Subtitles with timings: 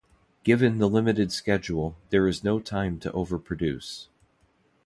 [0.43, 4.07] Given the limited schedule, there is no time to overproduce.